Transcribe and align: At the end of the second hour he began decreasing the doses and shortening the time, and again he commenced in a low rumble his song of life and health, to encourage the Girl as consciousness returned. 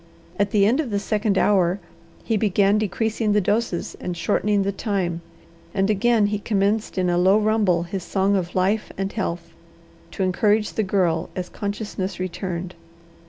At 0.39 0.49
the 0.49 0.65
end 0.65 0.79
of 0.79 0.89
the 0.89 0.97
second 0.97 1.37
hour 1.37 1.79
he 2.23 2.35
began 2.35 2.79
decreasing 2.79 3.33
the 3.33 3.39
doses 3.39 3.95
and 4.01 4.17
shortening 4.17 4.63
the 4.63 4.71
time, 4.71 5.21
and 5.75 5.91
again 5.91 6.25
he 6.25 6.39
commenced 6.39 6.97
in 6.97 7.07
a 7.07 7.19
low 7.19 7.37
rumble 7.37 7.83
his 7.83 8.01
song 8.01 8.35
of 8.35 8.55
life 8.55 8.91
and 8.97 9.13
health, 9.13 9.53
to 10.09 10.23
encourage 10.23 10.73
the 10.73 10.81
Girl 10.81 11.29
as 11.35 11.49
consciousness 11.49 12.19
returned. 12.19 12.73